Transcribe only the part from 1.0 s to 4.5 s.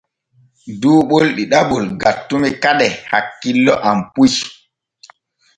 ɓol ɗiɗaɓol gattumi kade hakkilo am puy.